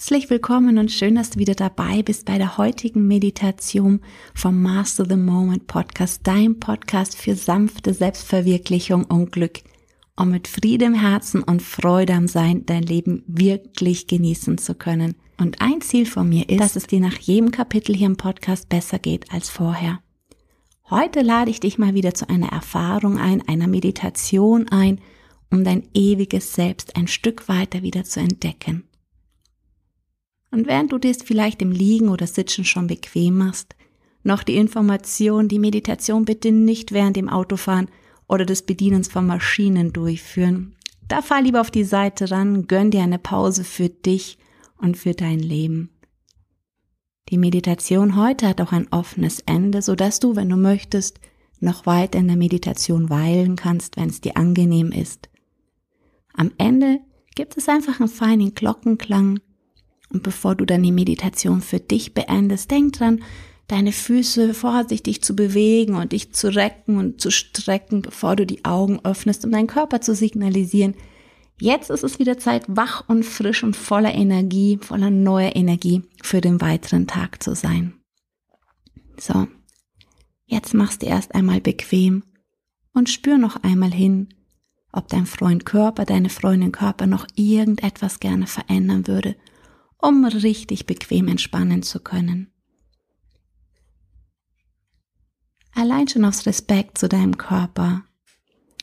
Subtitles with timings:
[0.00, 4.00] Herzlich willkommen und schön, dass du wieder dabei bist bei der heutigen Meditation
[4.34, 9.60] vom Master the Moment Podcast, dein Podcast für sanfte Selbstverwirklichung und Glück,
[10.16, 15.16] um mit Friede im Herzen und Freude am Sein dein Leben wirklich genießen zu können.
[15.38, 18.70] Und ein Ziel von mir ist, dass es dir nach jedem Kapitel hier im Podcast
[18.70, 20.00] besser geht als vorher.
[20.88, 24.98] Heute lade ich dich mal wieder zu einer Erfahrung ein, einer Meditation ein,
[25.50, 28.84] um dein ewiges Selbst ein Stück weiter wieder zu entdecken.
[30.50, 33.76] Und während du dir vielleicht im Liegen oder Sitzen schon bequem machst,
[34.22, 37.88] noch die Information, die Meditation bitte nicht während dem Autofahren
[38.28, 40.74] oder des Bedienens von Maschinen durchführen.
[41.08, 44.38] Da fahr lieber auf die Seite ran, gönn dir eine Pause für dich
[44.78, 45.90] und für dein Leben.
[47.28, 51.20] Die Meditation heute hat auch ein offenes Ende, so dass du, wenn du möchtest,
[51.60, 55.28] noch weiter in der Meditation weilen kannst, wenn es dir angenehm ist.
[56.32, 57.00] Am Ende
[57.34, 59.40] gibt es einfach einen feinen Glockenklang,
[60.12, 63.22] und bevor du dann die Meditation für dich beendest, denk dran,
[63.68, 68.64] deine Füße vorsichtig zu bewegen und dich zu recken und zu strecken, bevor du die
[68.64, 70.94] Augen öffnest, um deinen Körper zu signalisieren.
[71.60, 76.40] Jetzt ist es wieder Zeit, wach und frisch und voller Energie, voller neuer Energie für
[76.40, 77.94] den weiteren Tag zu sein.
[79.18, 79.46] So,
[80.46, 82.24] jetzt machst du erst einmal bequem
[82.92, 84.30] und spür noch einmal hin,
[84.90, 89.36] ob dein Freund Körper, deine Freundin Körper noch irgendetwas gerne verändern würde
[90.00, 92.50] um richtig bequem entspannen zu können.
[95.74, 98.04] Allein schon aus Respekt zu deinem Körper,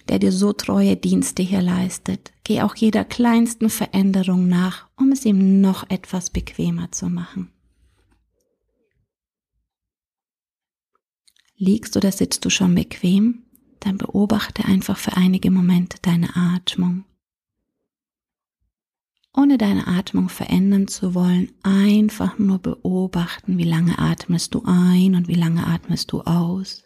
[0.08, 5.26] der dir so treue Dienste hier leistet, geh auch jeder kleinsten Veränderung nach, um es
[5.26, 7.52] ihm noch etwas bequemer zu machen.
[11.58, 13.44] Liegst oder sitzt du schon bequem,
[13.80, 17.04] dann beobachte einfach für einige Momente deine Atmung
[19.34, 25.28] ohne deine Atmung verändern zu wollen, einfach nur beobachten, wie lange atmest du ein und
[25.28, 26.84] wie lange atmest du aus.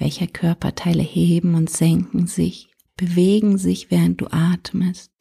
[0.00, 5.17] Welcher Körperteile heben und senken sich, bewegen sich, während du atmest.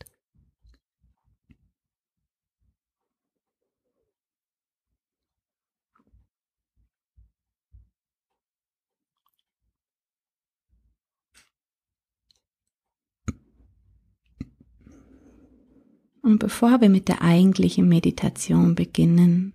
[16.28, 19.54] Und bevor wir mit der eigentlichen Meditation beginnen,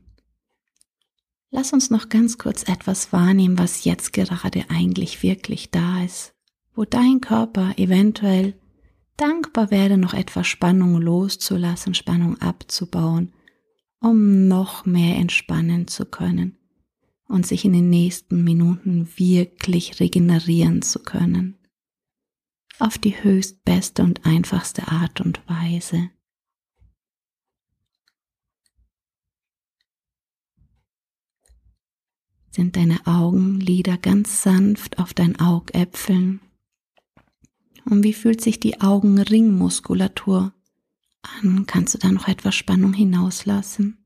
[1.50, 6.32] lass uns noch ganz kurz etwas wahrnehmen, was jetzt gerade eigentlich wirklich da ist,
[6.74, 8.54] wo dein Körper eventuell
[9.18, 13.34] dankbar werde, noch etwas Spannung loszulassen, Spannung abzubauen,
[14.00, 16.56] um noch mehr entspannen zu können
[17.28, 21.58] und sich in den nächsten Minuten wirklich regenerieren zu können.
[22.78, 26.08] Auf die höchst beste und einfachste Art und Weise.
[32.52, 36.40] Sind deine Augenlider ganz sanft auf dein Augäpfeln.
[37.86, 40.52] Und wie fühlt sich die Augenringmuskulatur
[41.22, 41.66] an?
[41.66, 43.98] Kannst du da noch etwas Spannung hinauslassen?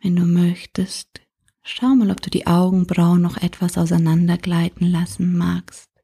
[0.00, 1.22] Wenn du möchtest,
[1.62, 5.97] schau mal, ob du die Augenbrauen noch etwas auseinandergleiten lassen magst.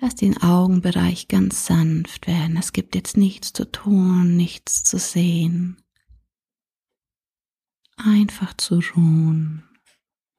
[0.00, 2.56] Lass den Augenbereich ganz sanft werden.
[2.56, 5.82] Es gibt jetzt nichts zu tun, nichts zu sehen.
[7.96, 9.68] Einfach zu ruhen,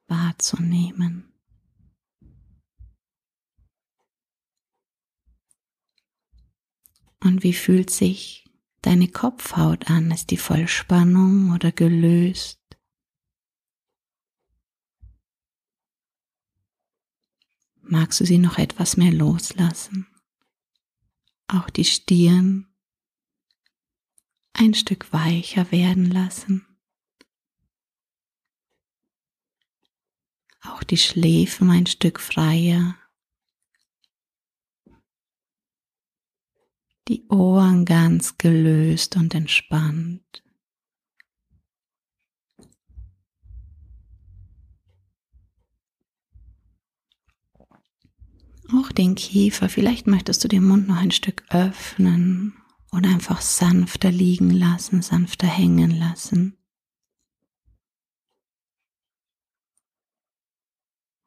[0.06, 1.30] wahrzunehmen.
[7.22, 8.50] Und wie fühlt sich
[8.80, 10.10] deine Kopfhaut an?
[10.10, 12.59] Ist die Vollspannung oder gelöst?
[17.90, 20.06] Magst du sie noch etwas mehr loslassen.
[21.48, 22.66] Auch die Stirn
[24.52, 26.66] ein Stück weicher werden lassen.
[30.62, 32.96] Auch die Schläfen ein Stück freier.
[37.08, 40.44] Die Ohren ganz gelöst und entspannt.
[48.72, 52.54] Auch den Kiefer, vielleicht möchtest du den Mund noch ein Stück öffnen
[52.92, 56.56] oder einfach sanfter liegen lassen, sanfter hängen lassen.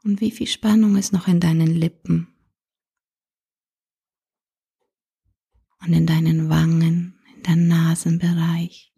[0.04, 2.28] Und wie viel Spannung ist noch in deinen Lippen
[5.80, 8.94] und in deinen Wangen, in deinem Nasenbereich.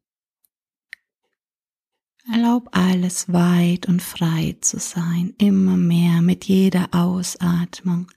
[2.31, 8.11] Erlaub alles weit und frei zu sein, immer mehr mit jeder Ausatmung.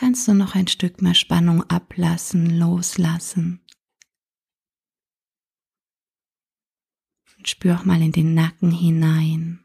[0.00, 3.60] Kannst du noch ein Stück mehr Spannung ablassen, loslassen.
[7.36, 9.62] Und spür auch mal in den Nacken hinein.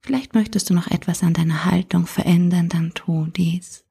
[0.00, 3.87] Vielleicht möchtest du noch etwas an deiner Haltung verändern, dann tu dies.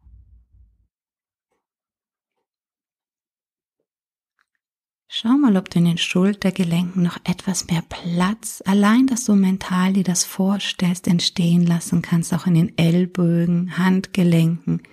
[5.20, 9.94] Schau mal, ob du in den Schultergelenken noch etwas mehr Platz, allein dass du mental
[9.94, 14.84] dir das vorstellst, entstehen lassen kannst, auch in den Ellbögen, Handgelenken,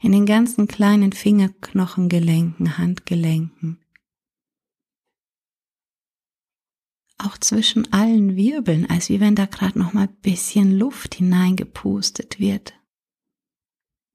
[0.00, 3.78] in den ganzen kleinen Fingerknochengelenken, Handgelenken.
[7.20, 12.74] auch zwischen allen Wirbeln, als wie wenn da gerade noch mal bisschen Luft hineingepustet wird.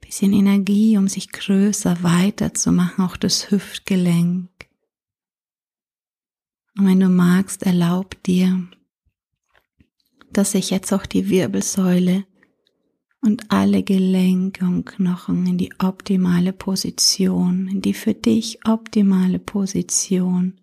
[0.02, 4.50] Bisschen Energie, um sich größer, weiter zu machen, auch das Hüftgelenk.
[6.78, 8.68] Und wenn du magst, erlaub dir,
[10.32, 12.26] dass sich jetzt auch die Wirbelsäule
[13.22, 20.60] und alle Gelenke und Knochen in die optimale Position, in die für dich optimale Position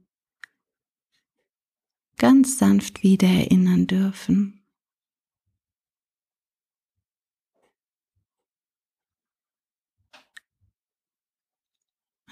[2.18, 4.59] ganz sanft wieder erinnern dürfen.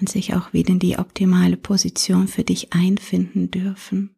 [0.00, 4.14] Und sich auch wieder in die optimale Position für dich einfinden dürfen.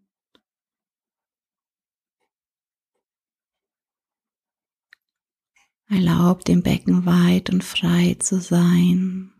[5.88, 9.32] Erlaub dem Becken weit und frei zu sein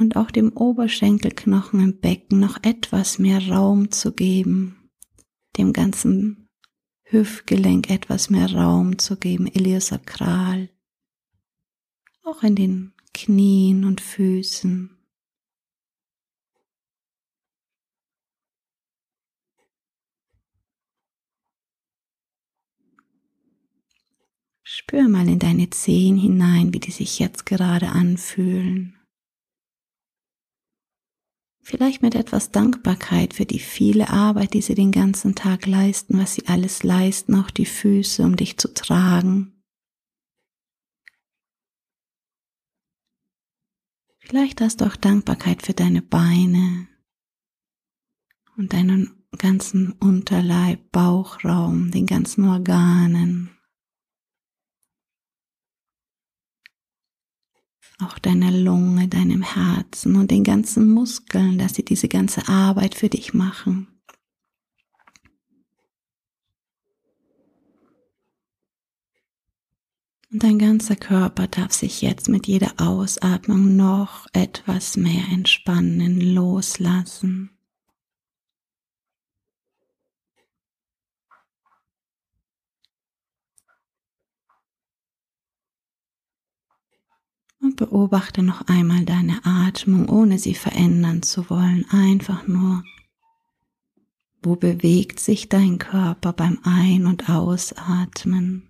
[0.00, 4.90] und auch dem Oberschenkelknochen im Becken noch etwas mehr Raum zu geben,
[5.58, 6.48] dem ganzen
[7.04, 10.70] Hüftgelenk etwas mehr Raum zu geben, Iliosakral,
[12.24, 12.92] auch in den
[13.24, 14.96] Knien und Füßen.
[24.62, 28.98] Spür mal in deine Zehen hinein, wie die sich jetzt gerade anfühlen.
[31.60, 36.36] Vielleicht mit etwas Dankbarkeit für die viele Arbeit, die sie den ganzen Tag leisten, was
[36.36, 39.59] sie alles leisten, auch die Füße, um dich zu tragen.
[44.30, 46.86] Vielleicht hast du auch Dankbarkeit für deine Beine
[48.56, 53.50] und deinen ganzen Unterleib, Bauchraum, den ganzen Organen.
[57.98, 63.10] auch deiner Lunge, deinem Herzen und den ganzen Muskeln, dass sie diese ganze Arbeit für
[63.10, 63.99] dich machen.
[70.32, 77.50] Und dein ganzer Körper darf sich jetzt mit jeder Ausatmung noch etwas mehr entspannen, loslassen.
[87.58, 91.84] Und beobachte noch einmal deine Atmung, ohne sie verändern zu wollen.
[91.90, 92.84] Einfach nur,
[94.42, 98.69] wo bewegt sich dein Körper beim Ein- und Ausatmen?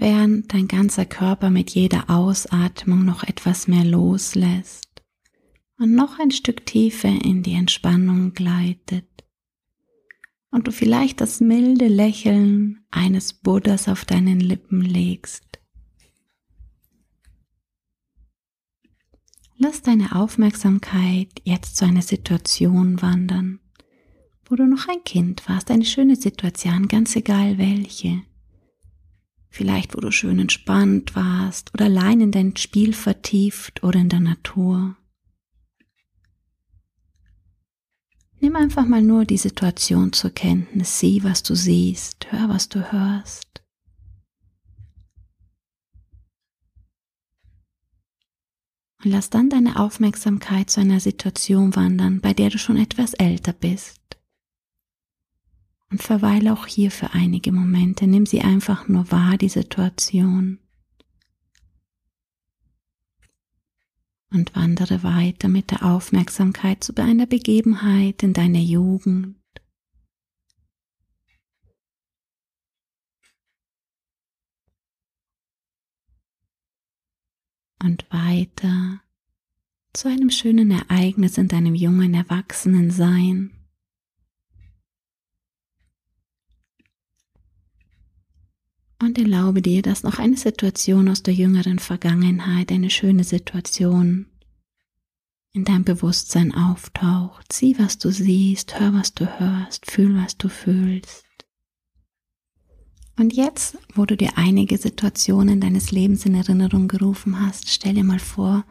[0.00, 5.02] Während dein ganzer Körper mit jeder Ausatmung noch etwas mehr loslässt
[5.78, 9.06] und noch ein Stück tiefer in die Entspannung gleitet.
[10.50, 15.60] Und du vielleicht das milde Lächeln eines Buddhas auf deinen Lippen legst,
[19.56, 23.60] lass deine Aufmerksamkeit jetzt zu einer Situation wandern,
[24.46, 28.22] wo du noch ein Kind warst, eine schöne Situation, ganz egal welche
[29.54, 34.18] Vielleicht, wo du schön entspannt warst oder allein in dein Spiel vertieft oder in der
[34.18, 34.96] Natur.
[38.40, 42.90] Nimm einfach mal nur die Situation zur Kenntnis, sieh, was du siehst, hör, was du
[42.90, 43.62] hörst.
[49.04, 53.52] Und lass dann deine Aufmerksamkeit zu einer Situation wandern, bei der du schon etwas älter
[53.52, 54.03] bist
[55.94, 58.08] und verweile auch hier für einige Momente.
[58.08, 60.58] Nimm sie einfach nur wahr, die Situation.
[64.32, 69.36] Und wandere weiter mit der Aufmerksamkeit zu einer Begebenheit in deiner Jugend.
[77.80, 79.00] Und weiter
[79.92, 83.63] zu einem schönen Ereignis in deinem jungen Erwachsenensein.
[89.00, 94.26] Und erlaube dir, dass noch eine Situation aus der jüngeren Vergangenheit, eine schöne Situation
[95.52, 97.52] in deinem Bewusstsein auftaucht.
[97.52, 101.24] Sieh, was du siehst, hör, was du hörst, fühl, was du fühlst.
[103.16, 108.02] Und jetzt, wo du dir einige Situationen deines Lebens in Erinnerung gerufen hast, stell dir
[108.02, 108.64] mal vor,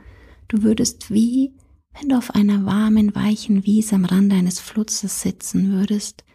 [0.50, 1.54] du würdest wie,
[1.94, 6.26] wenn du auf einer warmen, weichen Wiese am Rande eines Flusses sitzen würdest,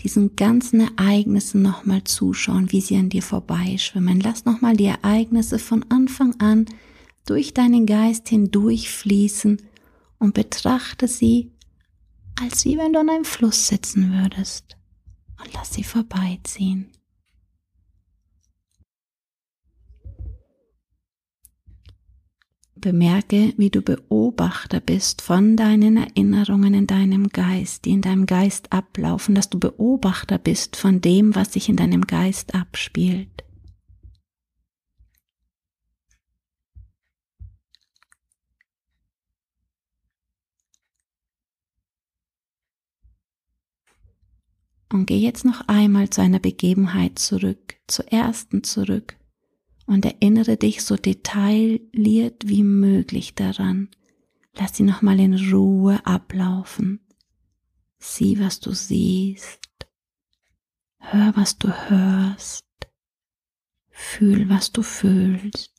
[0.00, 4.20] diesen ganzen Ereignissen nochmal zuschauen, wie sie an dir vorbeischwimmen.
[4.20, 6.66] Lass nochmal die Ereignisse von Anfang an
[7.26, 9.60] durch deinen Geist hindurchfließen
[10.18, 11.50] und betrachte sie,
[12.40, 14.76] als wie wenn du an einem Fluss sitzen würdest
[15.40, 16.90] und lass sie vorbeiziehen.
[22.80, 28.72] Bemerke, wie du Beobachter bist von deinen Erinnerungen in deinem Geist, die in deinem Geist
[28.72, 33.44] ablaufen, dass du Beobachter bist von dem, was sich in deinem Geist abspielt.
[44.90, 49.18] Und geh jetzt noch einmal zu einer Begebenheit zurück, zur ersten zurück
[49.88, 53.88] und erinnere dich so detailliert wie möglich daran.
[54.54, 57.00] Lass sie nochmal in Ruhe ablaufen.
[57.98, 59.60] Sieh, was du siehst.
[60.98, 62.66] Hör, was du hörst.
[63.90, 65.78] Fühl, was du fühlst.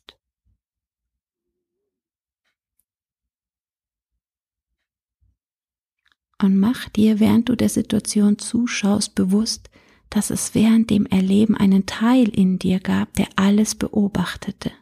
[6.42, 9.70] und mach dir, während du der Situation zuschaust, bewusst,
[10.10, 14.72] dass es während dem Erleben einen Teil in dir gab, der alles beobachtete.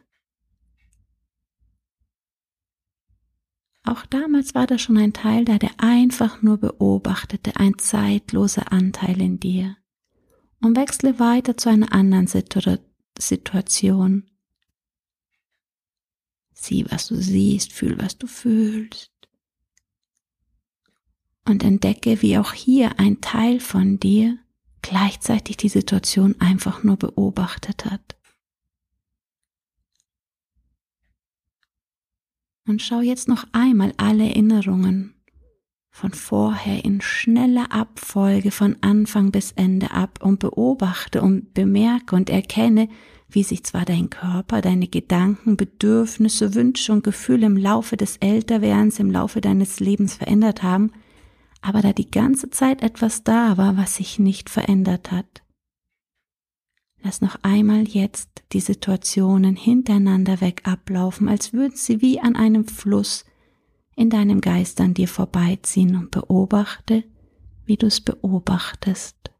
[3.83, 9.21] Auch damals war da schon ein Teil da, der einfach nur beobachtete, ein zeitloser Anteil
[9.21, 9.77] in dir.
[10.61, 12.59] Und wechsle weiter zu einer anderen Situ
[13.17, 14.29] Situation.
[16.53, 19.11] Sieh, was du siehst, fühl, was du fühlst
[21.45, 24.37] und entdecke, wie auch hier ein Teil von dir
[24.81, 28.17] gleichzeitig die Situation einfach nur beobachtet hat.
[32.67, 35.15] Und schau jetzt noch einmal alle Erinnerungen
[35.89, 42.29] von vorher in schneller Abfolge von Anfang bis Ende ab und beobachte und bemerke und
[42.29, 42.87] erkenne,
[43.27, 48.99] wie sich zwar dein Körper, deine Gedanken, Bedürfnisse, Wünsche und Gefühle im Laufe des Älterwerdens,
[48.99, 50.91] im Laufe deines Lebens verändert haben,
[51.61, 55.43] aber da die ganze Zeit etwas da war, was sich nicht verändert hat.
[57.01, 62.67] Lass noch einmal jetzt die Situationen hintereinander weg ablaufen, als würden sie wie an einem
[62.67, 63.25] Fluss
[63.95, 67.03] in deinem Geist an dir vorbeiziehen und beobachte,
[67.65, 69.31] wie du es beobachtest.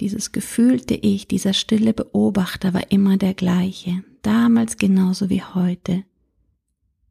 [0.00, 6.04] Dieses gefühlte Ich, dieser stille Beobachter war immer der gleiche, damals genauso wie heute.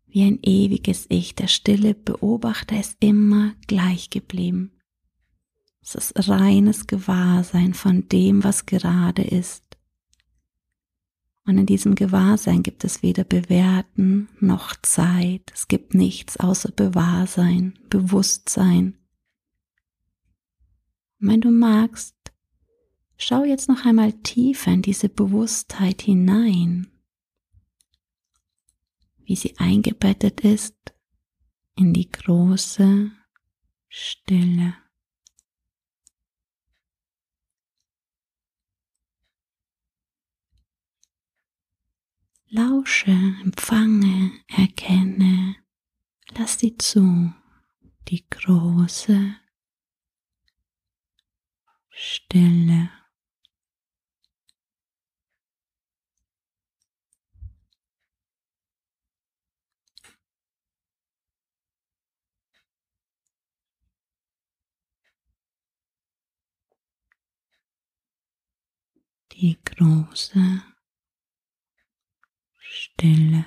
[0.08, 4.72] Wie ein ewiges Ich, der stille Beobachter ist immer gleich geblieben.
[5.82, 9.64] Es ist reines Gewahrsein von dem, was gerade ist.
[11.46, 15.50] Und in diesem Gewahrsein gibt es weder Bewerten noch Zeit.
[15.54, 18.98] Es gibt nichts außer Bewahrsein, Bewusstsein.
[21.22, 22.17] Und wenn du magst,
[23.18, 26.92] Schau jetzt noch einmal tiefer in diese Bewusstheit hinein,
[29.24, 30.78] wie sie eingebettet ist
[31.76, 33.12] in die große
[33.88, 34.76] Stille.
[42.50, 45.58] Lausche, empfange, erkenne,
[46.38, 47.34] lass sie zu,
[48.08, 49.36] die große
[51.90, 52.97] Stille.
[69.40, 70.64] Die große
[72.58, 73.46] Stille.